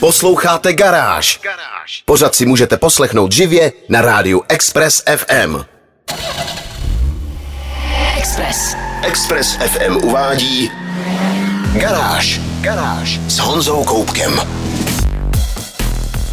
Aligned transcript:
Posloucháte 0.00 0.72
Garáž. 0.72 1.40
Pořád 2.04 2.34
si 2.34 2.46
můžete 2.46 2.76
poslechnout 2.76 3.32
živě 3.32 3.72
na 3.88 4.00
rádiu 4.00 4.42
Express 4.48 5.02
FM. 5.16 5.56
Express. 8.18 8.76
Express 9.02 9.56
FM 9.56 9.96
uvádí 9.96 10.70
Garáž. 11.72 12.40
Garáž 12.60 13.20
s 13.28 13.38
Honzou 13.38 13.84
Koupkem. 13.84 14.40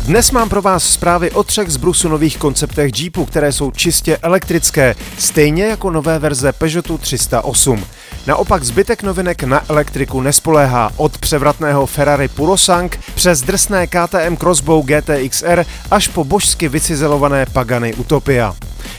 Dnes 0.08 0.32
mám 0.32 0.50
pro 0.50 0.62
vás 0.62 0.90
zprávy 0.90 1.32
o 1.32 1.44
třech 1.44 1.70
z 1.70 1.78
Brusu 1.78 2.10
nových 2.10 2.38
konceptech 2.38 3.00
Jeepu, 3.00 3.26
které 3.26 3.52
jsou 3.52 3.72
čistě 3.72 4.18
elektrické, 4.18 4.96
stejně 5.18 5.66
jako 5.66 5.92
nové 5.92 6.20
verze 6.20 6.54
Peugeotu 6.54 6.98
308. 6.98 7.86
Naopak 8.28 8.64
zbytek 8.64 9.04
novinek 9.04 9.44
na 9.44 9.64
elektriku 9.70 10.22
nespoléhá 10.22 10.92
od 10.98 11.18
převratného 11.18 11.86
Ferrari 11.86 12.28
Purosang 12.28 13.00
přes 13.16 13.42
drsné 13.42 13.88
KTM 13.88 14.36
Crossbow 14.38 14.86
GTXR 14.86 15.66
až 15.92 16.08
po 16.08 16.24
božsky 16.24 16.70
vycizelované 16.70 17.46
Pagany 17.46 17.94
Utopia. 17.94 18.56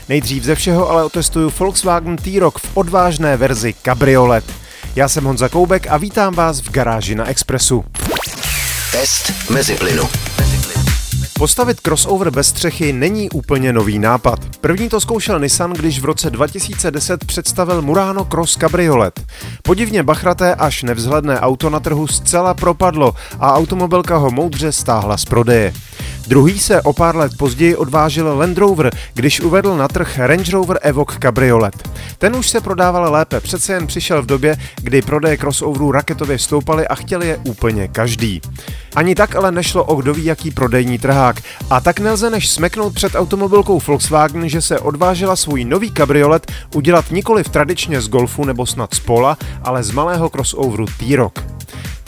Nejdřív 0.09 0.43
ze 0.43 0.55
všeho 0.55 0.89
ale 0.89 1.03
otestuju 1.03 1.53
Volkswagen 1.59 2.17
T-Roc 2.17 2.53
v 2.57 2.77
odvážné 2.77 3.37
verzi 3.37 3.73
Cabriolet. 3.83 4.45
Já 4.95 5.07
jsem 5.07 5.23
Honza 5.23 5.49
Koubek 5.49 5.87
a 5.89 5.97
vítám 5.97 6.33
vás 6.33 6.61
v 6.61 6.71
garáži 6.71 7.15
na 7.15 7.29
Expressu. 7.29 7.85
Test 8.91 9.49
mezi 9.49 9.75
plynu. 9.75 10.28
Postavit 11.39 11.79
crossover 11.81 12.31
bez 12.31 12.47
střechy 12.47 12.93
není 12.93 13.29
úplně 13.29 13.73
nový 13.73 13.99
nápad. 13.99 14.39
První 14.61 14.89
to 14.89 14.99
zkoušel 14.99 15.39
Nissan, 15.39 15.73
když 15.73 15.99
v 15.99 16.05
roce 16.05 16.29
2010 16.29 17.25
představil 17.25 17.81
Murano 17.81 18.25
Cross 18.25 18.55
Cabriolet. 18.55 19.19
Podivně 19.63 20.03
bachraté 20.03 20.55
až 20.55 20.83
nevzhledné 20.83 21.39
auto 21.39 21.69
na 21.69 21.79
trhu 21.79 22.07
zcela 22.07 22.53
propadlo 22.53 23.13
a 23.39 23.53
automobilka 23.53 24.17
ho 24.17 24.31
moudře 24.31 24.71
stáhla 24.71 25.17
z 25.17 25.25
prodeje. 25.25 25.73
Druhý 26.29 26.59
se 26.59 26.81
o 26.81 26.93
pár 26.93 27.15
let 27.15 27.31
později 27.37 27.75
odvážil 27.75 28.37
Land 28.37 28.57
Rover, 28.57 28.91
když 29.13 29.41
uvedl 29.41 29.77
na 29.77 29.87
trh 29.87 30.17
Range 30.17 30.51
Rover 30.51 30.79
Evoque 30.81 31.19
Cabriolet. 31.21 31.89
Ten 32.17 32.35
už 32.35 32.49
se 32.49 32.61
prodával 32.61 33.11
lépe, 33.11 33.39
přece 33.39 33.73
jen 33.73 33.87
přišel 33.87 34.21
v 34.21 34.25
době, 34.25 34.57
kdy 34.81 35.01
prodeje 35.01 35.37
crossoverů 35.37 35.91
raketově 35.91 36.39
stoupaly 36.39 36.87
a 36.87 36.95
chtěl 36.95 37.21
je 37.21 37.37
úplně 37.37 37.87
každý. 37.87 38.41
Ani 38.95 39.15
tak 39.15 39.35
ale 39.35 39.51
nešlo 39.51 39.83
o 39.83 39.95
kdo 39.95 40.13
ví 40.13 40.25
jaký 40.25 40.51
prodejní 40.51 40.97
trhák. 40.97 41.41
A 41.69 41.81
tak 41.81 41.99
nelze 41.99 42.29
než 42.29 42.49
smeknout 42.49 42.93
před 42.93 43.15
automobilkou 43.15 43.79
Volkswagen, 43.87 44.49
že 44.49 44.61
se 44.61 44.79
odvážila 44.79 45.35
svůj 45.35 45.65
nový 45.65 45.91
kabriolet 45.91 46.51
udělat 46.75 47.11
nikoli 47.11 47.43
v 47.43 47.49
tradičně 47.49 48.01
z 48.01 48.07
Golfu 48.07 48.45
nebo 48.45 48.65
snad 48.65 48.93
z 48.93 48.99
Pola, 48.99 49.37
ale 49.63 49.83
z 49.83 49.91
malého 49.91 50.29
crossoveru 50.29 50.85
T-Roc. 50.99 51.58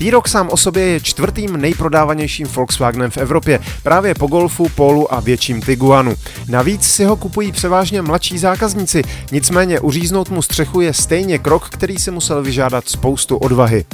T-Roc 0.02 0.28
sám 0.28 0.50
o 0.50 0.58
sobě 0.58 0.84
je 0.84 1.00
čtvrtým 1.00 1.58
nejprodávanějším 1.58 2.48
Volkswagenem 2.48 3.12
v 3.12 3.18
Evropě, 3.18 3.60
právě 3.84 4.16
po 4.16 4.28
Golfu, 4.28 4.70
Polu 4.70 5.14
a 5.14 5.20
větším 5.20 5.62
Tiguanu. 5.62 6.16
Navíc 6.48 6.84
si 6.84 7.04
ho 7.04 7.16
kupují 7.16 7.52
převážně 7.52 8.02
mladší 8.02 8.38
zákazníci, 8.38 9.02
nicméně 9.32 9.80
uříznout 9.80 10.30
mu 10.30 10.42
střechu 10.42 10.82
je 10.82 10.94
stejně 10.94 11.40
krok, 11.40 11.70
který 11.70 11.98
si 11.98 12.12
musel 12.12 12.44
vyžádat 12.44 12.90
spoustu 12.90 13.38
odvahy. 13.38 13.86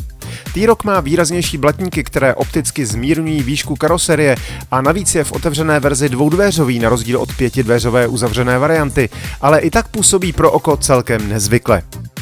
T-Roc 0.54 0.84
má 0.84 1.00
výraznější 1.00 1.58
blatníky, 1.58 2.04
které 2.04 2.36
opticky 2.36 2.86
zmírňují 2.86 3.44
výšku 3.44 3.76
karoserie 3.76 4.36
a 4.72 4.82
navíc 4.82 5.16
je 5.16 5.24
v 5.24 5.32
otevřené 5.32 5.80
verzi 5.80 6.10
dvoudvéřový 6.10 6.80
na 6.80 6.90
rozdíl 6.90 7.20
od 7.20 7.36
pětidvéřové 7.36 8.08
uzavřené 8.08 8.60
varianty, 8.60 9.10
ale 9.42 9.60
i 9.60 9.70
tak 9.70 9.88
působí 9.88 10.34
pro 10.34 10.52
oko 10.52 10.78
celkem 10.78 11.30
nezvykle. 11.30 11.82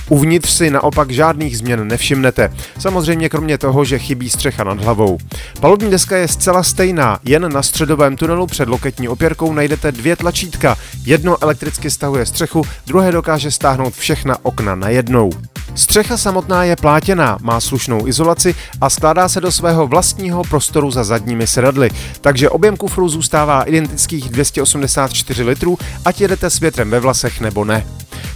Uvnitř 0.10 0.50
si 0.50 0.70
naopak 0.70 1.12
žádných 1.12 1.58
změn 1.58 1.88
nevšimnete. 1.88 2.54
Samozřejmě 2.80 3.30
kromě 3.30 3.58
toho, 3.58 3.86
že 3.86 4.00
chybí 4.00 4.30
střecha 4.30 4.64
nad 4.64 4.82
hlavou. 4.82 5.18
Palubní 5.60 5.92
deska 5.92 6.18
je 6.18 6.28
zcela 6.28 6.64
stejná, 6.64 7.20
jen 7.24 7.54
na 7.54 7.64
středovém 7.64 8.16
tunelu 8.16 8.48
před 8.48 8.70
loketní 8.70 9.08
opěrkou 9.08 9.54
najdete 9.54 9.92
dvě 9.92 10.16
tlačítka. 10.16 10.78
Jedno 11.06 11.44
elektricky 11.44 11.92
stahuje 11.92 12.26
střechu, 12.26 12.64
druhé 12.88 13.12
dokáže 13.12 13.52
stáhnout 13.52 13.94
všechna 13.94 14.38
okna 14.42 14.76
najednou. 14.76 15.30
Střecha 15.76 16.18
samotná 16.18 16.64
je 16.64 16.76
plátěná, 16.76 17.38
má 17.42 17.60
slušnou 17.60 18.08
izolaci 18.08 18.56
a 18.82 18.90
skládá 18.90 19.30
se 19.30 19.42
do 19.42 19.52
svého 19.52 19.88
vlastního 19.88 20.44
prostoru 20.44 20.92
za 20.92 21.04
zadními 21.04 21.48
sedadly, 21.48 21.90
takže 22.22 22.50
objem 22.50 22.78
kufru 22.78 23.10
zůstává 23.10 23.64
identických 23.64 24.30
284 24.30 25.44
litrů, 25.44 25.78
ať 26.06 26.22
jedete 26.22 26.50
s 26.50 26.60
větrem 26.60 26.90
ve 26.90 27.00
vlasech 27.00 27.42
nebo 27.42 27.66
ne. 27.66 27.86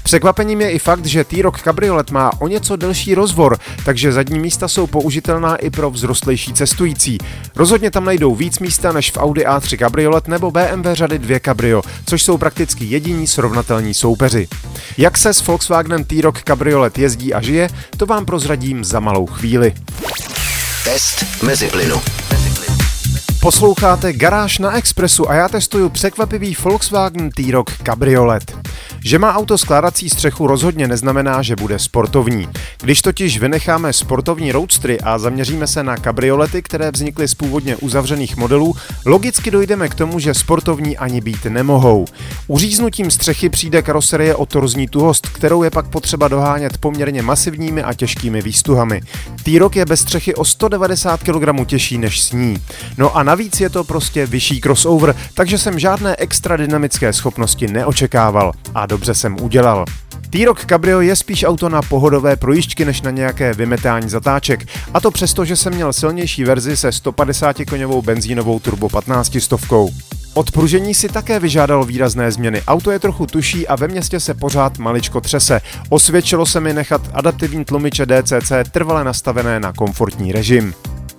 Překvapením 0.03 0.61
je 0.61 0.71
i 0.71 0.79
fakt, 0.79 1.05
že 1.05 1.23
T-Roc 1.23 1.61
Cabriolet 1.61 2.11
má 2.11 2.31
o 2.39 2.47
něco 2.47 2.75
delší 2.75 3.15
rozvor, 3.15 3.57
takže 3.85 4.11
zadní 4.11 4.39
místa 4.39 4.67
jsou 4.67 4.87
použitelná 4.87 5.55
i 5.55 5.69
pro 5.69 5.91
vzrostlejší 5.91 6.53
cestující. 6.53 7.17
Rozhodně 7.55 7.91
tam 7.91 8.05
najdou 8.05 8.35
víc 8.35 8.59
místa 8.59 8.91
než 8.91 9.11
v 9.11 9.17
Audi 9.17 9.45
A3 9.45 9.79
Cabriolet 9.79 10.27
nebo 10.27 10.51
BMW 10.51 10.93
řady 10.93 11.19
2 11.19 11.39
Cabrio, 11.39 11.81
což 12.05 12.23
jsou 12.23 12.37
prakticky 12.37 12.85
jediní 12.85 13.27
srovnatelní 13.27 13.93
soupeři. 13.93 14.47
Jak 14.97 15.17
se 15.17 15.33
s 15.33 15.47
Volkswagenem 15.47 16.03
T-Roc 16.03 16.35
Cabriolet 16.43 16.97
jezdí 16.97 17.33
a 17.33 17.41
žije, 17.41 17.69
to 17.97 18.05
vám 18.05 18.25
prozradím 18.25 18.83
za 18.83 18.99
malou 18.99 19.25
chvíli. 19.25 19.73
Test 20.83 21.25
mezi 21.43 21.67
plynu. 21.67 22.01
Posloucháte 23.41 24.13
Garáž 24.13 24.59
na 24.59 24.77
Expressu 24.77 25.29
a 25.29 25.33
já 25.33 25.49
testuju 25.49 25.89
překvapivý 25.89 26.55
Volkswagen 26.63 27.31
T-Roc 27.31 27.67
Cabriolet. 27.83 28.58
Že 29.05 29.19
má 29.19 29.33
auto 29.33 29.57
skládací 29.57 30.09
střechu 30.09 30.47
rozhodně 30.47 30.87
neznamená, 30.87 31.41
že 31.41 31.55
bude 31.55 31.79
sportovní. 31.79 32.47
Když 32.81 33.01
totiž 33.01 33.39
vynecháme 33.39 33.93
sportovní 33.93 34.51
roadstry 34.51 34.99
a 34.99 35.17
zaměříme 35.17 35.67
se 35.67 35.83
na 35.83 35.97
kabriolety, 35.97 36.61
které 36.61 36.91
vznikly 36.91 37.27
z 37.27 37.33
původně 37.33 37.75
uzavřených 37.75 38.37
modelů, 38.37 38.75
logicky 39.05 39.51
dojdeme 39.51 39.89
k 39.89 39.95
tomu, 39.95 40.19
že 40.19 40.33
sportovní 40.33 40.97
ani 40.97 41.21
být 41.21 41.45
nemohou. 41.45 42.05
Uříznutím 42.47 43.11
střechy 43.11 43.49
přijde 43.49 43.81
karoserie 43.81 44.35
o 44.35 44.45
torzní 44.45 44.87
tuhost, 44.87 45.29
kterou 45.29 45.63
je 45.63 45.71
pak 45.71 45.87
potřeba 45.87 46.27
dohánět 46.27 46.77
poměrně 46.77 47.21
masivními 47.21 47.83
a 47.83 47.93
těžkými 47.93 48.41
výstuhami. 48.41 49.01
T-Roc 49.43 49.75
je 49.75 49.85
bez 49.85 49.99
střechy 49.99 50.35
o 50.35 50.45
190 50.45 51.19
kg 51.23 51.65
těžší 51.65 51.97
než 51.97 52.21
sní. 52.21 52.57
No 52.97 53.17
a 53.17 53.23
navíc 53.23 53.61
je 53.61 53.69
to 53.69 53.83
prostě 53.83 54.25
vyšší 54.25 54.61
crossover, 54.61 55.15
takže 55.33 55.57
jsem 55.57 55.79
žádné 55.79 56.15
extra 56.15 56.57
dynamické 56.57 57.13
schopnosti 57.13 57.67
neočekával. 57.67 58.51
A 58.75 58.88
dobře 58.89 59.13
jsem 59.13 59.41
udělal. 59.41 59.85
T-Roc 60.29 60.57
Cabrio 60.65 61.01
je 61.01 61.15
spíš 61.15 61.43
auto 61.43 61.69
na 61.69 61.81
pohodové 61.81 62.35
projížďky 62.35 62.85
než 62.85 63.01
na 63.01 63.11
nějaké 63.11 63.53
vymetání 63.53 64.09
zatáček, 64.09 64.65
a 64.93 64.99
to 64.99 65.11
přesto, 65.11 65.45
že 65.45 65.55
jsem 65.55 65.73
měl 65.73 65.93
silnější 65.93 66.43
verzi 66.43 66.77
se 66.77 66.91
150 66.91 67.55
koněvou 67.69 68.01
benzínovou 68.01 68.59
turbo 68.59 68.89
15 68.89 69.37
stovkou. 69.39 69.89
Odpružení 70.33 70.93
si 70.93 71.09
také 71.09 71.39
vyžádalo 71.39 71.85
výrazné 71.85 72.31
změny. 72.31 72.61
Auto 72.67 72.91
je 72.91 72.99
trochu 72.99 73.25
tuší 73.25 73.67
a 73.67 73.75
ve 73.75 73.87
městě 73.87 74.19
se 74.19 74.33
pořád 74.33 74.77
maličko 74.77 75.21
třese. 75.21 75.61
Osvědčilo 75.89 76.45
se 76.45 76.59
mi 76.59 76.73
nechat 76.73 77.01
adaptivní 77.13 77.65
tlumiče 77.65 78.05
DCC 78.05 78.51
trvale 78.71 79.03
nastavené 79.03 79.59
na 79.59 79.73
komfortní 79.73 80.31
režim. 80.31 80.73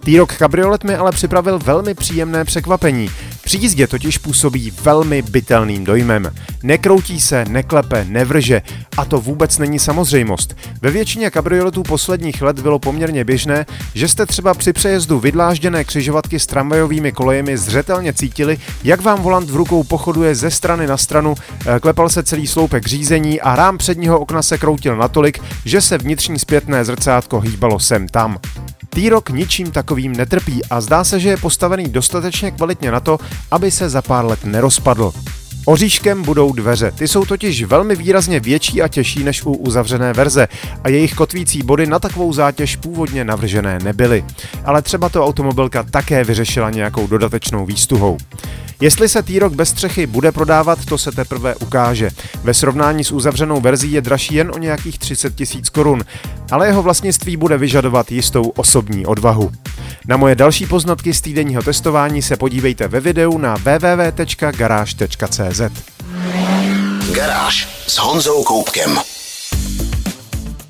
T-Roc 0.04 0.30
Cabriolet 0.38 0.84
mi 0.84 0.94
ale 0.94 1.12
připravil 1.12 1.58
velmi 1.58 1.94
příjemné 1.94 2.44
překvapení. 2.44 3.10
Při 3.50 3.58
jízdě 3.58 3.86
totiž 3.86 4.18
působí 4.18 4.72
velmi 4.82 5.22
bytelným 5.22 5.84
dojmem. 5.84 6.30
Nekroutí 6.62 7.20
se, 7.20 7.44
neklepe, 7.48 8.06
nevrže 8.08 8.62
a 8.96 9.04
to 9.04 9.20
vůbec 9.20 9.58
není 9.58 9.78
samozřejmost. 9.78 10.56
Ve 10.82 10.90
většině 10.90 11.30
kabrioletů 11.30 11.82
posledních 11.82 12.42
let 12.42 12.60
bylo 12.60 12.78
poměrně 12.78 13.24
běžné, 13.24 13.66
že 13.94 14.08
jste 14.08 14.26
třeba 14.26 14.54
při 14.54 14.72
přejezdu 14.72 15.20
vydlážděné 15.20 15.84
křižovatky 15.84 16.40
s 16.40 16.46
tramvajovými 16.46 17.12
kolejemi 17.12 17.58
zřetelně 17.58 18.12
cítili, 18.12 18.58
jak 18.84 19.00
vám 19.00 19.22
volant 19.22 19.50
v 19.50 19.56
rukou 19.56 19.84
pochoduje 19.84 20.34
ze 20.34 20.50
strany 20.50 20.86
na 20.86 20.96
stranu, 20.96 21.34
eh, 21.66 21.80
klepal 21.80 22.08
se 22.08 22.22
celý 22.22 22.46
sloupek 22.46 22.86
řízení 22.86 23.40
a 23.40 23.56
rám 23.56 23.78
předního 23.78 24.20
okna 24.20 24.42
se 24.42 24.58
kroutil 24.58 24.96
natolik, 24.96 25.42
že 25.64 25.80
se 25.80 25.98
vnitřní 25.98 26.38
zpětné 26.38 26.84
zrcátko 26.84 27.40
hýbalo 27.40 27.78
sem 27.78 28.08
tam. 28.08 28.38
T-Roc 28.90 29.24
ničím 29.30 29.70
takovým 29.70 30.12
netrpí 30.12 30.64
a 30.70 30.80
zdá 30.80 31.04
se, 31.04 31.20
že 31.20 31.28
je 31.28 31.36
postavený 31.36 31.88
dostatečně 31.88 32.50
kvalitně 32.50 32.90
na 32.90 33.00
to, 33.00 33.18
aby 33.50 33.70
se 33.70 33.88
za 33.88 34.02
pár 34.02 34.24
let 34.24 34.44
nerozpadl. 34.44 35.12
Oříškem 35.64 36.22
budou 36.22 36.52
dveře. 36.52 36.90
Ty 36.90 37.08
jsou 37.08 37.24
totiž 37.24 37.62
velmi 37.62 37.96
výrazně 37.96 38.40
větší 38.40 38.82
a 38.82 38.88
těžší 38.88 39.24
než 39.24 39.42
u 39.42 39.52
uzavřené 39.52 40.12
verze 40.12 40.48
a 40.84 40.88
jejich 40.88 41.14
kotvící 41.14 41.62
body 41.62 41.86
na 41.86 41.98
takovou 41.98 42.32
zátěž 42.32 42.76
původně 42.76 43.24
navržené 43.24 43.78
nebyly. 43.82 44.24
Ale 44.64 44.82
třeba 44.82 45.08
to 45.08 45.24
automobilka 45.24 45.82
také 45.82 46.24
vyřešila 46.24 46.70
nějakou 46.70 47.06
dodatečnou 47.06 47.66
výstuhou. 47.66 48.18
Jestli 48.80 49.08
se 49.08 49.22
T-Roc 49.22 49.54
bez 49.54 49.68
střechy 49.68 50.06
bude 50.06 50.32
prodávat, 50.32 50.84
to 50.84 50.98
se 50.98 51.12
teprve 51.12 51.54
ukáže. 51.54 52.10
Ve 52.42 52.54
srovnání 52.54 53.04
s 53.04 53.12
uzavřenou 53.12 53.60
verzí 53.60 53.92
je 53.92 54.00
dražší 54.00 54.34
jen 54.34 54.50
o 54.54 54.58
nějakých 54.58 54.98
30 54.98 55.34
tisíc 55.34 55.68
korun, 55.68 56.04
ale 56.50 56.66
jeho 56.66 56.82
vlastnictví 56.82 57.36
bude 57.36 57.58
vyžadovat 57.58 58.12
jistou 58.12 58.42
osobní 58.42 59.06
odvahu. 59.06 59.50
Na 60.10 60.16
moje 60.16 60.34
další 60.34 60.66
poznatky 60.66 61.14
z 61.14 61.20
týdenního 61.20 61.62
testování 61.62 62.22
se 62.22 62.36
podívejte 62.36 62.88
ve 62.88 63.00
videu 63.00 63.38
na 63.38 63.54
www.garage.cz. 63.54 65.60
Garáž 67.12 67.68
s 67.86 67.98
Honzou 67.98 68.44
Koupkem. 68.44 68.98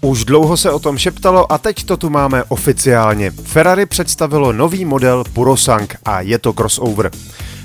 Už 0.01 0.25
dlouho 0.25 0.57
se 0.57 0.71
o 0.71 0.79
tom 0.79 0.99
šeptalo 0.99 1.53
a 1.53 1.59
teď 1.59 1.85
to 1.85 1.97
tu 1.97 2.11
máme 2.11 2.45
oficiálně. 2.45 3.31
Ferrari 3.31 3.87
představilo 3.87 4.53
nový 4.53 4.85
model 4.85 5.25
Purosang 5.33 5.97
a 6.05 6.21
je 6.21 6.39
to 6.39 6.53
crossover. 6.53 7.11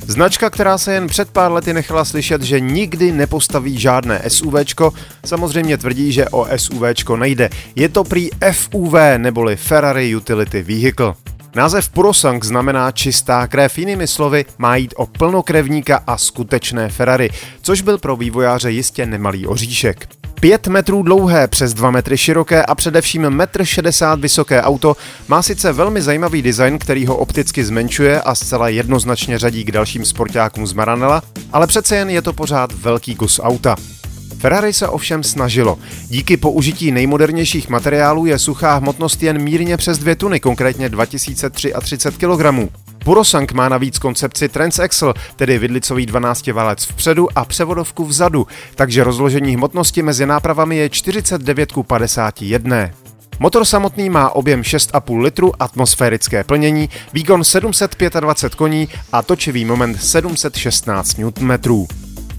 Značka, 0.07 0.49
která 0.49 0.77
se 0.77 0.93
jen 0.93 1.07
před 1.07 1.29
pár 1.29 1.51
lety 1.51 1.73
nechala 1.73 2.05
slyšet, 2.05 2.41
že 2.41 2.59
nikdy 2.59 3.11
nepostaví 3.11 3.79
žádné 3.79 4.21
SUVčko, 4.27 4.93
samozřejmě 5.25 5.77
tvrdí, 5.77 6.11
že 6.11 6.29
o 6.29 6.47
SUVčko 6.55 7.17
nejde. 7.17 7.49
Je 7.75 7.89
to 7.89 8.03
prý 8.03 8.29
FUV 8.51 8.93
neboli 9.17 9.55
Ferrari 9.55 10.15
Utility 10.15 10.61
Vehicle. 10.61 11.13
Název 11.55 11.89
Purosang 11.89 12.43
znamená 12.43 12.91
čistá 12.91 13.47
krev, 13.47 13.77
jinými 13.77 14.07
slovy 14.07 14.45
má 14.57 14.75
jít 14.75 14.93
o 14.97 15.05
plnokrevníka 15.05 16.03
a 16.07 16.17
skutečné 16.17 16.89
Ferrari, 16.89 17.29
což 17.61 17.81
byl 17.81 17.97
pro 17.97 18.15
vývojáře 18.15 18.71
jistě 18.71 19.05
nemalý 19.05 19.47
oříšek. 19.47 20.07
5 20.39 20.67
metrů 20.67 21.03
dlouhé, 21.03 21.47
přes 21.47 21.73
2 21.73 21.91
metry 21.91 22.17
široké 22.17 22.63
a 22.63 22.75
především 22.75 23.23
1,60 23.23 24.13
m 24.13 24.21
vysoké 24.21 24.61
auto 24.61 24.95
má 25.27 25.41
sice 25.41 25.73
velmi 25.73 26.01
zajímavý 26.01 26.41
design, 26.41 26.79
který 26.79 27.05
ho 27.05 27.17
opticky 27.17 27.65
zmenšuje 27.65 28.21
a 28.21 28.35
zcela 28.35 28.69
jednoznačně 28.69 29.39
řadí 29.39 29.63
k 29.63 29.71
dalším 29.71 30.05
sportákům 30.05 30.67
z 30.67 30.73
Maranela, 30.73 31.21
ale 31.53 31.67
přece 31.67 31.95
jen 31.95 32.09
je 32.09 32.21
to 32.21 32.33
pořád 32.33 32.71
velký 32.71 33.15
kus 33.15 33.39
auta. 33.43 33.75
Ferrari 34.45 34.73
se 34.73 34.87
ovšem 34.87 35.23
snažilo. 35.23 35.77
Díky 36.09 36.37
použití 36.37 36.91
nejmodernějších 36.91 37.69
materiálů 37.69 38.25
je 38.25 38.39
suchá 38.39 38.75
hmotnost 38.75 39.23
jen 39.23 39.41
mírně 39.41 39.77
přes 39.77 39.97
2 39.97 40.15
tuny, 40.15 40.39
konkrétně 40.39 40.89
2033 40.89 41.97
kg. 41.97 42.71
Purosang 43.03 43.51
má 43.51 43.69
navíc 43.69 43.99
koncepci 43.99 44.49
Transaxle, 44.49 45.13
tedy 45.35 45.57
vidlicový 45.57 46.05
12 46.05 46.47
válec 46.47 46.85
vpředu 46.85 47.27
a 47.35 47.45
převodovku 47.45 48.05
vzadu, 48.05 48.47
takže 48.75 49.03
rozložení 49.03 49.55
hmotnosti 49.55 50.01
mezi 50.01 50.25
nápravami 50.25 50.77
je 50.77 50.89
49 50.89 51.71
k 51.71 51.83
51. 51.83 52.89
Motor 53.39 53.65
samotný 53.65 54.09
má 54.09 54.29
objem 54.29 54.61
6,5 54.61 55.21
litru, 55.21 55.51
atmosférické 55.59 56.43
plnění, 56.43 56.89
výkon 57.13 57.43
725 57.43 58.55
koní 58.55 58.89
a 59.11 59.21
točivý 59.21 59.65
moment 59.65 60.03
716 60.03 61.17
Nm. 61.17 61.51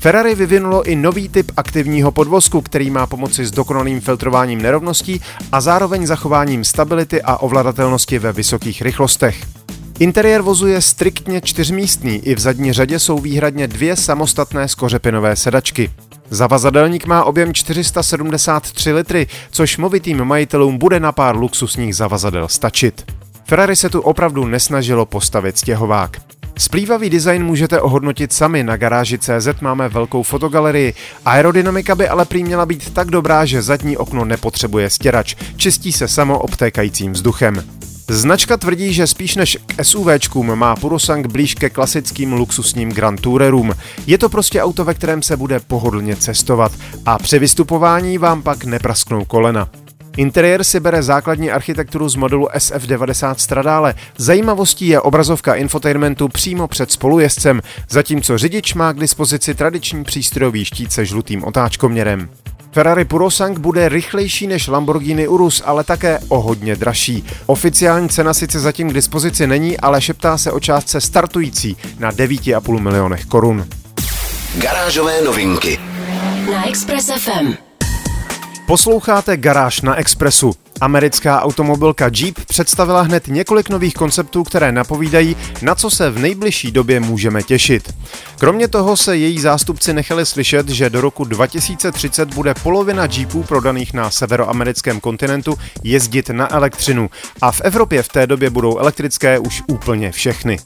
Ferrari 0.06 0.34
vyvinulo 0.34 0.82
i 0.82 0.96
nový 0.96 1.28
typ 1.28 1.52
aktivního 1.56 2.12
podvozku, 2.12 2.60
který 2.60 2.90
má 2.90 3.06
pomoci 3.06 3.46
s 3.46 3.50
dokonalým 3.50 4.00
filtrováním 4.00 4.62
nerovností 4.62 5.20
a 5.52 5.60
zároveň 5.60 6.06
zachováním 6.06 6.64
stability 6.64 7.22
a 7.22 7.36
ovladatelnosti 7.36 8.18
ve 8.18 8.32
vysokých 8.32 8.82
rychlostech. 8.82 9.46
Interiér 9.98 10.42
vozu 10.42 10.66
je 10.66 10.80
striktně 10.80 11.40
čtyřmístný, 11.40 12.18
i 12.18 12.34
v 12.34 12.38
zadní 12.38 12.72
řadě 12.72 12.98
jsou 12.98 13.18
výhradně 13.18 13.68
dvě 13.68 13.96
samostatné 13.96 14.68
skořepinové 14.68 15.36
sedačky. 15.36 15.90
Zavazadelník 16.30 17.06
má 17.06 17.24
objem 17.24 17.54
473 17.54 18.92
litry, 18.92 19.26
což 19.50 19.78
movitým 19.78 20.24
majitelům 20.24 20.78
bude 20.78 21.00
na 21.00 21.12
pár 21.12 21.36
luxusních 21.36 21.96
zavazadel 21.96 22.48
stačit. 22.48 23.12
Ferrari 23.44 23.76
se 23.76 23.88
tu 23.88 24.00
opravdu 24.00 24.46
nesnažilo 24.46 25.06
postavit 25.06 25.58
stěhovák. 25.58 26.35
Splývavý 26.58 27.10
design 27.10 27.44
můžete 27.44 27.80
ohodnotit 27.80 28.32
sami, 28.32 28.62
na 28.62 28.76
garáži 28.76 29.18
CZ 29.18 29.60
máme 29.60 29.88
velkou 29.88 30.22
fotogalerii. 30.22 30.94
Aerodynamika 31.24 31.94
by 31.94 32.08
ale 32.08 32.24
prý 32.24 32.44
měla 32.44 32.66
být 32.66 32.90
tak 32.90 33.10
dobrá, 33.10 33.44
že 33.44 33.62
zadní 33.62 33.96
okno 33.96 34.24
nepotřebuje 34.24 34.90
stěrač, 34.90 35.34
čistí 35.56 35.92
se 35.92 36.08
samo 36.08 36.38
obtékajícím 36.38 37.12
vzduchem. 37.12 37.64
Značka 38.08 38.56
tvrdí, 38.56 38.92
že 38.92 39.06
spíš 39.06 39.36
než 39.36 39.58
k 39.66 39.84
SUVčkům 39.84 40.54
má 40.54 40.76
Purosang 40.76 41.26
blíž 41.26 41.54
ke 41.54 41.70
klasickým 41.70 42.32
luxusním 42.32 42.92
Grand 42.92 43.20
Tourerům. 43.20 43.72
Je 44.06 44.18
to 44.18 44.28
prostě 44.28 44.62
auto, 44.62 44.84
ve 44.84 44.94
kterém 44.94 45.22
se 45.22 45.36
bude 45.36 45.60
pohodlně 45.60 46.16
cestovat 46.16 46.72
a 47.06 47.18
při 47.18 47.38
vystupování 47.38 48.18
vám 48.18 48.42
pak 48.42 48.64
neprasknou 48.64 49.24
kolena. 49.24 49.68
Interiér 50.16 50.64
si 50.64 50.80
bere 50.80 51.02
základní 51.02 51.50
architekturu 51.50 52.08
z 52.08 52.16
modelu 52.16 52.48
SF90 52.56 53.34
Stradale. 53.34 53.94
Zajímavostí 54.16 54.86
je 54.86 55.00
obrazovka 55.00 55.54
infotainmentu 55.54 56.28
přímo 56.28 56.68
před 56.68 56.92
spolujezdcem, 56.92 57.62
zatímco 57.90 58.38
řidič 58.38 58.74
má 58.74 58.92
k 58.92 59.00
dispozici 59.00 59.54
tradiční 59.54 60.04
přístrojový 60.04 60.64
štít 60.64 60.92
se 60.92 61.04
žlutým 61.04 61.44
otáčkoměrem. 61.44 62.28
Ferrari 62.72 63.04
Purosang 63.04 63.58
bude 63.58 63.88
rychlejší 63.88 64.46
než 64.46 64.68
Lamborghini 64.68 65.28
Urus, 65.28 65.62
ale 65.64 65.84
také 65.84 66.18
o 66.28 66.40
hodně 66.40 66.76
dražší. 66.76 67.24
Oficiální 67.46 68.08
cena 68.08 68.34
sice 68.34 68.60
zatím 68.60 68.90
k 68.90 68.94
dispozici 68.94 69.46
není, 69.46 69.80
ale 69.80 70.00
šeptá 70.00 70.38
se 70.38 70.52
o 70.52 70.60
částce 70.60 71.00
startující 71.00 71.76
na 71.98 72.12
9,5 72.12 72.80
milionech 72.80 73.24
korun. 73.24 73.66
Garážové 74.58 75.22
novinky 75.22 75.78
na 76.52 76.68
Express 76.68 77.10
FM. 77.10 77.65
Posloucháte 78.66 79.36
Garáž 79.36 79.80
na 79.80 79.94
Expressu. 79.94 80.52
Americká 80.80 81.42
automobilka 81.42 82.10
Jeep 82.16 82.34
představila 82.44 83.02
hned 83.02 83.28
několik 83.28 83.68
nových 83.68 83.94
konceptů, 83.94 84.44
které 84.44 84.72
napovídají, 84.72 85.36
na 85.62 85.74
co 85.74 85.90
se 85.90 86.10
v 86.10 86.18
nejbližší 86.18 86.70
době 86.70 87.00
můžeme 87.00 87.42
těšit. 87.42 87.94
Kromě 88.38 88.68
toho 88.68 88.96
se 88.96 89.16
její 89.16 89.40
zástupci 89.40 89.92
nechali 89.92 90.26
slyšet, 90.26 90.68
že 90.68 90.90
do 90.90 91.00
roku 91.00 91.24
2030 91.24 92.34
bude 92.34 92.54
polovina 92.54 93.08
Jeepů 93.16 93.42
prodaných 93.42 93.92
na 93.92 94.10
severoamerickém 94.10 95.00
kontinentu 95.00 95.58
jezdit 95.82 96.30
na 96.30 96.54
elektřinu 96.54 97.10
a 97.42 97.52
v 97.52 97.60
Evropě 97.60 98.02
v 98.02 98.08
té 98.08 98.26
době 98.26 98.50
budou 98.50 98.78
elektrické 98.78 99.38
už 99.38 99.62
úplně 99.66 100.12
všechny. 100.12 100.58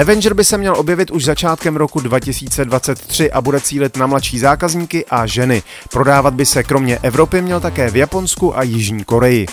Avenger 0.00 0.34
by 0.34 0.44
se 0.44 0.58
měl 0.58 0.74
objevit 0.76 1.10
už 1.10 1.24
začátkem 1.24 1.76
roku 1.76 2.00
2023 2.00 3.32
a 3.32 3.40
bude 3.40 3.60
cílit 3.60 3.96
na 3.96 4.06
mladší 4.06 4.38
zákazníky 4.38 5.06
a 5.06 5.26
ženy. 5.26 5.62
Prodávat 5.90 6.34
by 6.34 6.46
se 6.46 6.62
kromě 6.62 6.98
Evropy 7.02 7.42
měl 7.42 7.60
také 7.60 7.90
v 7.90 7.96
Japonsku 7.96 8.58
a 8.58 8.62
Jižní 8.62 9.04
Koreji. 9.04 9.46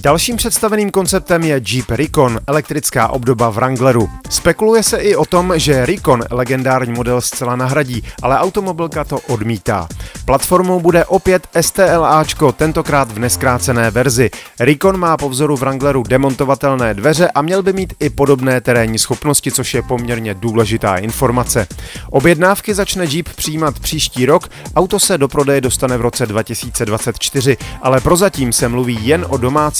Dalším 0.00 0.36
představeným 0.36 0.90
konceptem 0.90 1.42
je 1.42 1.60
Jeep 1.68 1.90
Recon, 1.90 2.40
elektrická 2.46 3.08
obdoba 3.08 3.50
Wrangleru. 3.50 4.10
Spekuluje 4.30 4.82
se 4.82 4.96
i 4.96 5.16
o 5.16 5.24
tom, 5.24 5.52
že 5.56 5.86
Recon 5.86 6.24
legendární 6.30 6.92
model 6.92 7.20
zcela 7.20 7.56
nahradí, 7.56 8.04
ale 8.22 8.38
automobilka 8.38 9.04
to 9.04 9.18
odmítá. 9.18 9.88
Platformou 10.24 10.80
bude 10.80 11.04
opět 11.04 11.48
STLAčko, 11.60 12.52
tentokrát 12.52 13.12
v 13.12 13.18
neskrácené 13.18 13.90
verzi. 13.90 14.30
Recon 14.60 14.96
má 14.96 15.16
po 15.16 15.28
vzoru 15.28 15.56
Wrangleru 15.56 16.02
demontovatelné 16.02 16.94
dveře 16.94 17.30
a 17.34 17.42
měl 17.42 17.62
by 17.62 17.72
mít 17.72 17.94
i 18.00 18.10
podobné 18.10 18.60
terénní 18.60 18.98
schopnosti, 18.98 19.52
což 19.52 19.74
je 19.74 19.82
poměrně 19.82 20.34
důležitá 20.34 20.96
informace. 20.96 21.66
Objednávky 22.10 22.74
začne 22.74 23.04
Jeep 23.04 23.28
přijímat 23.28 23.78
příští 23.78 24.26
rok, 24.26 24.48
auto 24.76 25.00
se 25.00 25.18
do 25.18 25.28
prodeje 25.28 25.60
dostane 25.60 25.96
v 25.98 26.00
roce 26.00 26.26
2024, 26.26 27.56
ale 27.82 28.00
prozatím 28.00 28.52
se 28.52 28.68
mluví 28.68 29.06
jen 29.06 29.26
o 29.28 29.36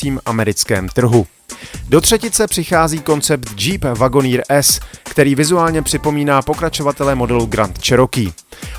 domácím 0.09 0.21
americkém 0.27 0.89
trhu. 0.89 1.27
Do 1.89 2.01
třetice 2.01 2.47
přichází 2.47 3.01
koncept 3.01 3.49
Jeep 3.61 3.85
Wagoneer 3.85 4.43
S, 4.49 4.81
který 5.03 5.35
vizuálně 5.35 5.83
připomíná 5.83 6.43
pokračovatele 6.43 7.15
modelu 7.15 7.47
Grand 7.47 7.79
Cherokee. 7.87 8.33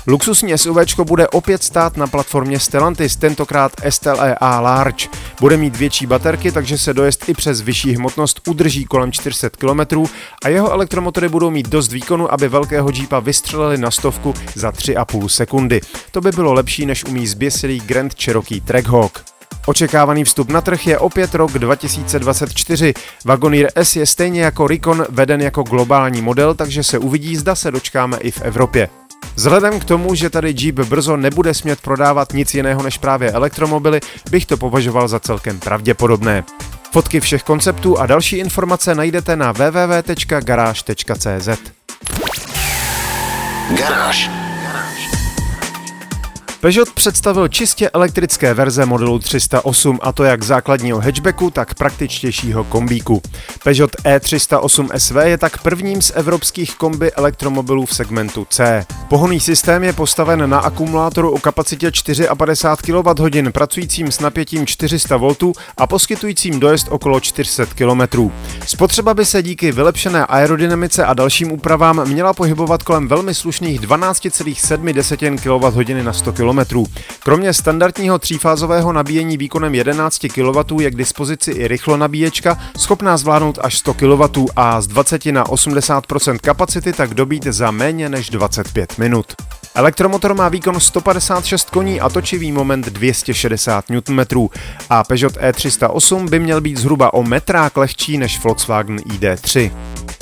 Luxusní 0.06 0.58
SUV 0.58 0.76
bude 1.04 1.28
opět 1.28 1.62
stát 1.62 1.96
na 1.96 2.06
platformě 2.06 2.58
Stellantis, 2.58 3.16
tentokrát 3.16 3.72
STLE 3.88 4.34
A 4.34 4.60
Large. 4.60 5.08
Bude 5.40 5.56
mít 5.56 5.76
větší 5.76 6.06
baterky, 6.06 6.52
takže 6.52 6.78
se 6.78 6.94
dojezd 6.94 7.28
i 7.28 7.34
přes 7.34 7.60
vyšší 7.60 7.94
hmotnost 7.94 8.40
udrží 8.48 8.84
kolem 8.84 9.12
400 9.12 9.50
km 9.50 10.04
a 10.44 10.48
jeho 10.48 10.72
elektromotory 10.72 11.28
budou 11.28 11.50
mít 11.50 11.68
dost 11.68 11.92
výkonu, 11.92 12.32
aby 12.32 12.48
velkého 12.48 12.90
Jeepa 12.94 13.20
vystřelili 13.20 13.78
na 13.78 13.90
stovku 13.90 14.34
za 14.54 14.70
3,5 14.70 15.28
sekundy. 15.28 15.80
To 16.10 16.20
by 16.20 16.30
bylo 16.30 16.52
lepší, 16.52 16.86
než 16.86 17.04
umí 17.04 17.26
zběsilý 17.26 17.80
Grand 17.80 18.14
Cherokee 18.22 18.60
Trackhawk. 18.60 19.29
Očekávaný 19.66 20.24
vstup 20.24 20.50
na 20.50 20.60
trh 20.60 20.86
je 20.86 20.98
opět 20.98 21.34
rok 21.34 21.52
2024. 21.52 22.94
Wagoneer 23.24 23.70
S 23.74 23.96
je 23.96 24.06
stejně 24.06 24.42
jako 24.42 24.66
Recon 24.66 25.06
veden 25.08 25.40
jako 25.40 25.62
globální 25.62 26.22
model, 26.22 26.54
takže 26.54 26.82
se 26.82 26.98
uvidí, 26.98 27.36
zda 27.36 27.54
se 27.54 27.70
dočkáme 27.70 28.16
i 28.16 28.30
v 28.30 28.42
Evropě. 28.42 28.88
Vzhledem 29.34 29.80
k 29.80 29.84
tomu, 29.84 30.14
že 30.14 30.30
tady 30.30 30.54
Jeep 30.58 30.74
brzo 30.74 31.16
nebude 31.16 31.54
smět 31.54 31.80
prodávat 31.80 32.32
nic 32.32 32.54
jiného 32.54 32.82
než 32.82 32.98
právě 32.98 33.30
elektromobily, 33.30 34.00
bych 34.30 34.46
to 34.46 34.56
považoval 34.56 35.08
za 35.08 35.20
celkem 35.20 35.60
pravděpodobné. 35.60 36.44
Fotky 36.92 37.20
všech 37.20 37.42
konceptů 37.42 37.98
a 37.98 38.06
další 38.06 38.36
informace 38.36 38.94
najdete 38.94 39.36
na 39.36 39.52
www.garage.cz. 39.52 41.48
Garáž. 43.76 44.39
Peugeot 46.60 46.90
představil 46.92 47.48
čistě 47.48 47.90
elektrické 47.90 48.54
verze 48.54 48.86
modelu 48.86 49.18
308 49.18 49.98
a 50.02 50.12
to 50.12 50.24
jak 50.24 50.42
základního 50.42 51.00
hatchbacku, 51.00 51.50
tak 51.50 51.74
praktičtějšího 51.74 52.64
kombíku. 52.64 53.22
Peugeot 53.64 53.96
E308 53.96 54.88
SV 54.96 55.16
je 55.22 55.38
tak 55.38 55.62
prvním 55.62 56.02
z 56.02 56.12
evropských 56.14 56.74
kombi 56.74 57.12
elektromobilů 57.12 57.86
v 57.86 57.94
segmentu 57.94 58.46
C. 58.50 58.86
Pohonný 59.08 59.40
systém 59.40 59.84
je 59.84 59.92
postaven 59.92 60.50
na 60.50 60.58
akumulátoru 60.58 61.30
o 61.30 61.38
kapacitě 61.38 61.90
54 61.90 62.28
kWh, 62.76 63.52
pracujícím 63.52 64.12
s 64.12 64.20
napětím 64.20 64.66
400 64.66 65.16
V 65.16 65.34
a 65.76 65.86
poskytujícím 65.86 66.60
dojezd 66.60 66.88
okolo 66.90 67.20
400 67.20 67.66
km. 67.66 68.30
Spotřeba 68.66 69.14
by 69.14 69.24
se 69.24 69.42
díky 69.42 69.72
vylepšené 69.72 70.26
aerodynamice 70.26 71.04
a 71.04 71.14
dalším 71.14 71.52
úpravám 71.52 72.08
měla 72.08 72.32
pohybovat 72.32 72.82
kolem 72.82 73.08
velmi 73.08 73.34
slušných 73.34 73.80
12,7 73.80 75.38
kWh 75.38 76.04
na 76.04 76.12
100 76.12 76.32
km 76.32 76.49
km. 76.50 76.84
Kromě 77.22 77.52
standardního 77.52 78.18
třífázového 78.18 78.92
nabíjení 78.92 79.36
výkonem 79.36 79.74
11 79.74 80.26
kW 80.34 80.80
je 80.80 80.90
k 80.90 80.96
dispozici 80.96 81.50
i 81.50 81.68
rychlonabíječka, 81.68 82.58
schopná 82.76 83.16
zvládnout 83.16 83.58
až 83.62 83.78
100 83.78 83.94
kW 83.94 84.46
a 84.56 84.80
z 84.80 84.86
20 84.86 85.26
na 85.26 85.48
80 85.48 86.04
kapacity 86.40 86.92
tak 86.92 87.14
dobít 87.14 87.44
za 87.44 87.70
méně 87.70 88.08
než 88.08 88.30
25 88.30 88.98
minut. 88.98 89.26
Elektromotor 89.74 90.34
má 90.34 90.48
výkon 90.48 90.80
156 90.80 91.70
koní 91.70 92.00
a 92.00 92.08
točivý 92.08 92.52
moment 92.52 92.86
260 92.86 93.84
Nm 93.90 94.48
a 94.90 95.04
Peugeot 95.04 95.36
E308 95.36 96.28
by 96.28 96.38
měl 96.38 96.60
být 96.60 96.78
zhruba 96.78 97.14
o 97.14 97.22
metrák 97.22 97.76
lehčí 97.76 98.18
než 98.18 98.44
Volkswagen 98.44 98.96
ID3. 98.96 99.70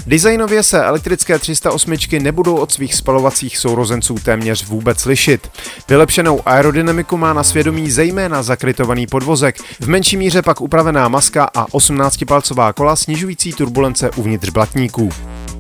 Designově 0.09 0.62
se 0.62 0.85
elektrické 0.85 1.38
308 1.38 1.97
nebudou 2.23 2.57
od 2.57 2.73
svých 2.73 2.95
spalovacích 2.95 3.59
sourozenců 3.59 4.15
téměř 4.15 4.67
vůbec 4.67 5.05
lišit. 5.05 5.50
Vylepšenou 5.88 6.41
aerodynamiku 6.47 7.17
má 7.17 7.33
na 7.33 7.43
svědomí 7.43 7.91
zejména 7.91 8.43
zakrytovaný 8.43 9.07
podvozek, 9.07 9.57
v 9.81 9.88
menší 9.88 10.17
míře 10.17 10.43
pak 10.43 10.61
upravená 10.61 11.09
maska 11.09 11.45
a 11.55 11.67
18-palcová 11.67 12.73
kola 12.73 12.97
snižující 12.97 13.53
turbulence 13.53 14.11
uvnitř 14.11 14.50
blatníků. 14.50 15.09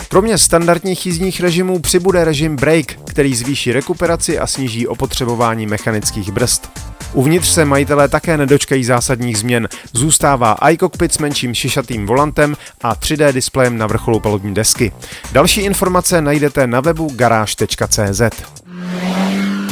Kromě 0.08 0.38
standardních 0.38 1.06
jízdních 1.06 1.40
režimů 1.40 1.78
přibude 1.78 2.24
režim 2.24 2.56
Brake, 2.56 2.94
který 3.04 3.34
zvýší 3.34 3.72
rekuperaci 3.72 4.38
a 4.38 4.46
sníží 4.46 4.86
opotřebování 4.86 5.66
mechanických 5.66 6.32
brzd. 6.32 6.87
Uvnitř 7.12 7.48
se 7.48 7.64
majitelé 7.64 8.08
také 8.08 8.36
nedočkají 8.36 8.84
zásadních 8.84 9.38
změn. 9.38 9.68
Zůstává 9.92 10.56
iCockpit 10.70 11.14
s 11.14 11.18
menším 11.18 11.54
šišatým 11.54 12.06
volantem 12.06 12.56
a 12.80 12.94
3D 12.94 13.32
displejem 13.32 13.78
na 13.78 13.86
vrcholu 13.86 14.20
palubní 14.20 14.54
desky. 14.54 14.92
Další 15.32 15.60
informace 15.60 16.22
najdete 16.22 16.66
na 16.66 16.80
webu 16.80 17.10
garáž.cz. 17.16 18.20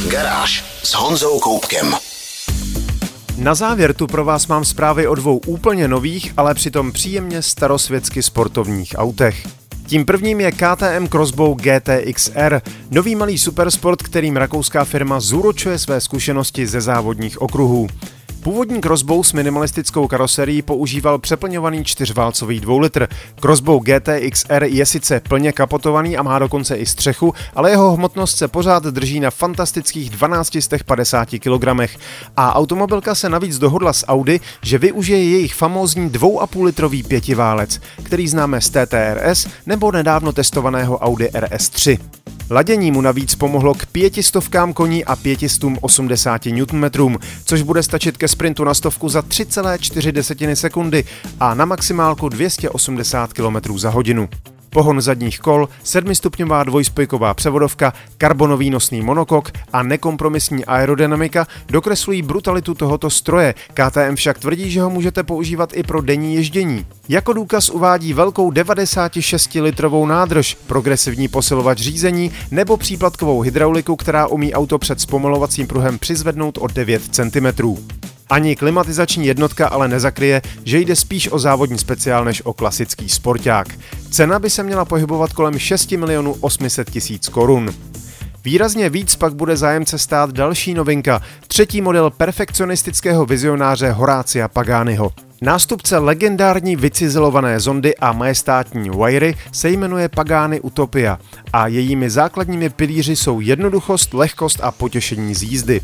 Garáž 0.09 0.64
s 0.83 0.95
Honzou 0.95 1.40
Koupkem. 1.40 1.95
Na 3.38 3.55
závěr 3.55 3.95
tu 3.95 4.07
pro 4.07 4.25
vás 4.25 4.47
mám 4.47 4.64
zprávy 4.64 5.09
o 5.09 5.14
dvou 5.14 5.40
úplně 5.47 5.88
nových, 5.88 6.33
ale 6.37 6.55
přitom 6.55 6.93
příjemně 6.93 7.43
starosvětsky 7.43 8.23
sportovních 8.23 8.95
autech. 8.99 9.47
Tím 9.87 10.05
prvním 10.05 10.40
je 10.40 10.52
KTM 10.52 11.07
Crossbow 11.09 11.57
GTXR, 11.57 12.61
nový 12.90 13.14
malý 13.14 13.38
supersport, 13.38 14.02
kterým 14.02 14.37
rakouská 14.37 14.85
firma 14.85 15.21
zúročuje 15.21 15.78
své 15.78 16.00
zkušenosti 16.00 16.66
ze 16.66 16.81
závodních 16.81 17.43
okruhů. 17.43 17.88
Původní 18.47 18.81
Crossbow 18.81 19.23
s 19.23 19.33
minimalistickou 19.33 20.09
karoserií 20.09 20.62
používal 20.62 21.19
přeplňovaný 21.19 21.85
čtyřválcový 21.85 22.61
dvoulitr. 22.61 23.09
Crossbow 23.41 23.83
GTXR 23.83 24.65
je 24.65 24.87
sice 24.87 25.21
plně 25.21 25.53
kapotovaný 25.53 26.17
a 26.17 26.23
má 26.23 26.38
dokonce 26.38 26.76
i 26.76 26.87
střechu, 26.87 27.35
ale 27.55 27.71
jeho 27.71 27.93
hmotnost 27.93 28.37
se 28.38 28.49
pořád 28.49 28.83
drží 28.83 29.21
na 29.21 29.31
fantastických 29.31 30.11
1250 30.11 31.29
kg. 31.29 31.91
A 32.37 32.55
automobilka 32.55 33.15
se 33.15 33.29
navíc 33.29 33.59
dohodla 33.59 33.93
s 33.93 34.07
Audi, 34.07 34.41
že 34.62 34.79
využije 34.79 35.25
jejich 35.31 35.55
famózní 35.55 36.11
2,5 36.11 36.65
litrový 36.65 37.03
pětiválec, 37.03 37.81
který 38.03 38.29
známe 38.29 38.61
z 38.61 38.71
TTRS 38.71 39.47
nebo 39.67 39.93
nedávno 39.93 40.33
testovaného 40.33 40.99
Audi 40.99 41.26
RS3. 41.26 41.99
Ladění 42.50 42.91
mu 42.91 43.00
navíc 43.00 43.35
pomohlo 43.35 43.75
k 43.75 43.87
pětistovkám 43.87 44.73
koní 44.73 45.05
a 45.05 45.17
580 45.17 46.47
Nm, 46.47 47.17
což 47.45 47.62
bude 47.62 47.83
stačit 47.83 48.17
ke 48.17 48.29
sprintu 48.29 48.65
na 48.65 48.75
stovku 48.75 49.09
za 49.09 49.21
3,4 49.21 50.55
sekundy 50.55 51.05
a 51.41 51.55
na 51.55 51.65
maximálku 51.65 52.29
280 52.29 53.33
km 53.33 53.79
za 53.79 53.91
hodinu 53.91 54.29
pohon 54.76 55.00
zadních 55.00 55.38
kol, 55.38 55.68
sedmistupňová 55.83 56.64
dvojspojková 56.64 57.35
převodovka, 57.35 57.92
karbonový 58.18 58.71
nosný 58.71 59.02
monokok 59.02 59.50
a 59.73 59.83
nekompromisní 59.83 60.64
aerodynamika 60.64 61.47
dokreslují 61.68 62.23
brutalitu 62.23 62.75
tohoto 62.75 63.11
stroje. 63.11 63.54
KTM 63.75 64.14
však 64.14 64.38
tvrdí, 64.38 64.71
že 64.71 64.80
ho 64.80 64.90
můžete 64.90 65.23
používat 65.23 65.71
i 65.73 65.83
pro 65.83 66.00
denní 66.00 66.35
ježdění. 66.35 66.87
Jako 67.09 67.33
důkaz 67.33 67.68
uvádí 67.68 68.12
velkou 68.12 68.50
96-litrovou 68.50 70.06
nádrž, 70.06 70.56
progresivní 70.66 71.28
posilovač 71.28 71.78
řízení 71.78 72.30
nebo 72.50 72.76
příplatkovou 72.76 73.40
hydrauliku, 73.40 73.97
která 73.97 74.26
umí 74.26 74.54
auto 74.54 74.78
před 74.78 75.00
zpomalovacím 75.00 75.66
pruhem 75.66 75.99
přizvednout 75.99 76.59
o 76.59 76.66
9 76.66 77.02
cm. 77.02 77.47
Ani 78.30 78.56
klimatizační 78.56 79.26
jednotka 79.26 79.68
ale 79.68 79.88
nezakryje, 79.88 80.42
že 80.64 80.78
jde 80.78 80.97
spíš 80.97 81.33
o 81.33 81.38
závodní 81.38 81.78
speciál 81.78 82.25
než 82.25 82.42
o 82.45 82.52
klasický 82.52 83.09
sporták. 83.09 83.68
Cena 84.11 84.38
by 84.38 84.50
se 84.50 84.62
měla 84.62 84.85
pohybovat 84.85 85.33
kolem 85.33 85.59
6 85.59 85.92
milionů 85.92 86.37
800 86.40 86.90
tisíc 86.90 87.28
korun. 87.28 87.71
Výrazně 88.45 88.88
víc 88.88 89.16
pak 89.16 89.35
bude 89.35 89.56
zájemce 89.56 89.99
stát 89.99 90.30
další 90.30 90.75
novinka, 90.75 91.23
třetí 91.47 91.80
model 91.80 92.11
perfekcionistického 92.11 93.26
vizionáře 93.26 93.90
Horácia 93.90 94.49
Paganiho. 94.49 95.12
Nástupce 95.42 95.99
legendární 95.99 96.76
vycizelované 96.76 97.61
zondy 97.61 97.97
a 97.97 98.12
majestátní 98.12 98.90
wiry 98.90 99.35
se 99.52 99.71
jmenuje 99.71 100.09
Pagani 100.09 100.61
Utopia 100.61 101.18
a 101.52 101.66
jejími 101.66 102.11
základními 102.11 102.71
pilíři 102.71 103.16
jsou 103.16 103.40
jednoduchost, 103.40 104.14
lehkost 104.14 104.61
a 104.62 104.71
potěšení 104.71 105.35
z 105.35 105.42
jízdy. 105.42 105.80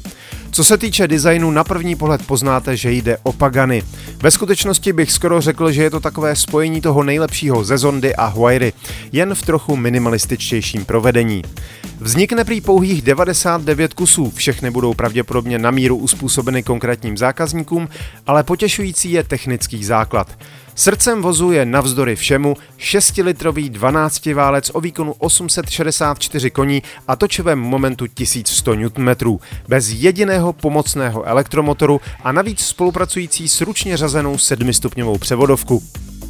Co 0.54 0.64
se 0.64 0.78
týče 0.78 1.08
designu, 1.08 1.50
na 1.50 1.64
první 1.64 1.96
pohled 1.96 2.26
poznáte, 2.26 2.76
že 2.76 2.92
jde 2.92 3.16
o 3.22 3.32
Pagany. 3.32 3.82
Ve 4.22 4.30
skutečnosti 4.30 4.92
bych 4.92 5.12
skoro 5.12 5.40
řekl, 5.40 5.72
že 5.72 5.82
je 5.82 5.90
to 5.90 6.00
takové 6.00 6.36
spojení 6.36 6.80
toho 6.80 7.02
nejlepšího 7.02 7.64
ze 7.64 7.78
Zondy 7.78 8.16
a 8.16 8.26
Huayry, 8.26 8.72
jen 9.12 9.34
v 9.34 9.42
trochu 9.42 9.76
minimalističtějším 9.76 10.84
provedení. 10.84 11.42
Vznikne 12.00 12.44
prý 12.44 12.60
pouhých 12.60 13.02
99 13.02 13.94
kusů, 13.94 14.30
všechny 14.30 14.70
budou 14.70 14.94
pravděpodobně 14.94 15.58
na 15.58 15.70
míru 15.70 15.96
uspůsobeny 15.96 16.62
konkrétním 16.62 17.18
zákazníkům, 17.18 17.88
ale 18.26 18.42
potěšující 18.42 19.12
je 19.12 19.24
technický 19.24 19.84
základ. 19.84 20.38
Srdcem 20.74 21.22
vozu 21.22 21.52
je 21.52 21.66
navzdory 21.66 22.16
všemu 22.16 22.56
6-litrový 22.78 23.70
12-válec 23.70 24.70
o 24.72 24.80
výkonu 24.80 25.12
864 25.18 26.50
koní 26.50 26.82
a 27.08 27.16
točivém 27.16 27.58
momentu 27.58 28.06
1100 28.06 28.74
Nm, 28.74 29.38
bez 29.68 29.88
jediného 29.88 30.52
pomocného 30.52 31.24
elektromotoru 31.24 32.00
a 32.24 32.32
navíc 32.32 32.60
spolupracující 32.60 33.48
s 33.48 33.60
ručně 33.60 33.96
řazenou 33.96 34.34
7-stupňovou 34.34 35.18
převodovku. 35.18 35.82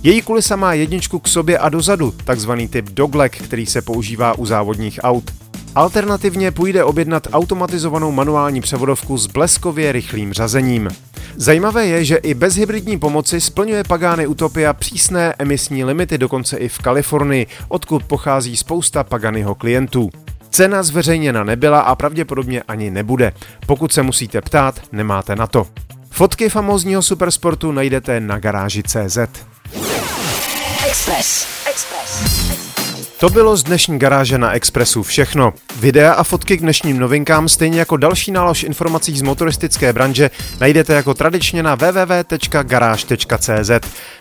Její 0.03 0.23
kulisa 0.23 0.57
má 0.57 0.75
jedničku 0.75 1.19
k 1.19 1.29
sobě 1.29 1.59
a 1.59 1.69
dozadu, 1.69 2.15
takzvaný 2.25 2.69
typ 2.69 2.91
dogleg, 2.91 3.37
který 3.43 3.67
se 3.67 3.83
používá 3.83 4.39
u 4.39 4.47
závodních 4.47 5.01
aut. 5.03 5.42
Alternativně 5.75 6.51
půjde 6.51 6.85
objednat 6.85 7.29
automatizovanou 7.33 8.13
manuální 8.13 8.61
převodovku 8.61 9.19
s 9.19 9.27
bleskově 9.27 9.93
rychlým 9.93 10.33
řazením. 10.33 10.89
Zajímavé 11.37 11.87
je, 11.87 12.05
že 12.05 12.17
i 12.17 12.35
bez 12.35 12.57
hybridní 12.57 12.99
pomoci 12.99 13.41
splňuje 13.41 13.85
Pagani 13.85 14.27
Utopia 14.27 14.73
přísné 14.73 15.35
emisní 15.39 15.85
limity 15.85 16.19
dokonce 16.19 16.57
i 16.57 16.69
v 16.69 16.79
Kalifornii, 16.79 17.47
odkud 17.69 18.05
pochází 18.05 18.57
spousta 18.57 19.05
Paganiho 19.05 19.55
klientů. 19.55 20.11
Cena 20.51 20.83
zveřejněna 20.83 21.45
nebyla 21.45 21.81
a 21.81 21.95
pravděpodobně 21.95 22.63
ani 22.63 22.91
nebude. 22.91 23.33
Pokud 23.67 23.93
se 23.93 24.03
musíte 24.03 24.41
ptát, 24.41 24.81
nemáte 24.93 25.37
na 25.37 25.47
to. 25.47 25.67
Fotky 26.11 26.49
famózního 26.49 27.03
supersportu 27.03 27.73
najdete 27.73 28.21
na 28.21 28.39
garáži 28.39 28.83
CZ. 28.83 29.19
Express. 30.87 31.47
Express. 31.71 32.72
To 33.23 33.31
bylo 33.31 33.57
z 33.57 33.63
dnešní 33.63 33.99
garáže 33.99 34.39
na 34.39 34.53
Expressu 34.53 35.03
všechno. 35.03 35.53
Videa 35.81 36.13
a 36.13 36.23
fotky 36.23 36.57
k 36.57 36.61
dnešním 36.61 36.99
novinkám, 36.99 37.49
stejně 37.49 37.79
jako 37.79 37.97
další 37.97 38.33
nálož 38.33 38.63
informací 38.63 39.19
z 39.19 39.23
motoristické 39.23 39.93
branže, 39.93 40.31
najdete 40.61 40.95
jako 40.95 41.15
tradičně 41.15 41.63
na 41.63 41.75
www.garage.cz. 41.75 42.91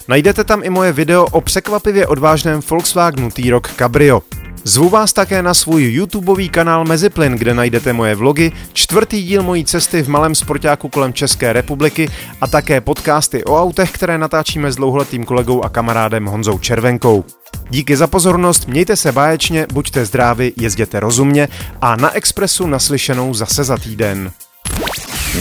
Najdete 0.07 0.43
tam 0.43 0.63
i 0.63 0.69
moje 0.69 0.93
video 0.93 1.25
o 1.25 1.41
překvapivě 1.41 2.07
odvážném 2.07 2.59
Volkswagenu 2.69 3.31
T-Roc 3.31 3.63
Cabrio. 3.77 4.21
Zvu 4.63 4.89
vás 4.89 5.13
také 5.13 5.43
na 5.43 5.53
svůj 5.53 5.83
YouTubeový 5.83 6.49
kanál 6.49 6.85
Meziplyn, 6.85 7.33
kde 7.33 7.53
najdete 7.53 7.93
moje 7.93 8.15
vlogy, 8.15 8.51
čtvrtý 8.73 9.23
díl 9.23 9.43
mojí 9.43 9.65
cesty 9.65 10.01
v 10.01 10.09
malém 10.09 10.35
sportáku 10.35 10.89
kolem 10.89 11.13
České 11.13 11.53
republiky 11.53 12.09
a 12.41 12.47
také 12.47 12.81
podcasty 12.81 13.43
o 13.43 13.61
autech, 13.61 13.91
které 13.91 14.17
natáčíme 14.17 14.71
s 14.71 14.75
dlouholetým 14.75 15.25
kolegou 15.25 15.63
a 15.63 15.69
kamarádem 15.69 16.25
Honzou 16.25 16.59
Červenkou. 16.59 17.23
Díky 17.69 17.97
za 17.97 18.07
pozornost, 18.07 18.67
mějte 18.67 18.95
se 18.95 19.11
báječně, 19.11 19.67
buďte 19.73 20.05
zdraví, 20.05 20.53
jezděte 20.57 20.99
rozumně 20.99 21.47
a 21.81 21.95
na 21.95 22.15
Expressu 22.15 22.67
naslyšenou 22.67 23.33
zase 23.33 23.63
za 23.63 23.77
týden. 23.77 24.31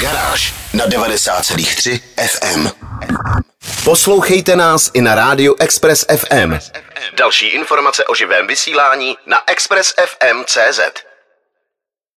Garáž 0.01 0.60
na 0.73 0.87
90,3 0.87 2.01
FM. 2.17 2.69
Poslouchejte 3.85 4.57
nás 4.57 4.91
i 4.95 5.01
na 5.01 5.15
rádiu 5.15 5.57
Express 5.61 6.07
FM. 6.17 6.59
Další 7.17 7.47
informace 7.47 8.05
o 8.05 8.15
živém 8.15 8.47
vysílání 8.47 9.17
na 9.27 9.41
expressfm.cz. 9.47 11.10